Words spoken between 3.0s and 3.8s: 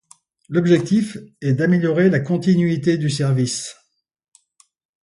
service.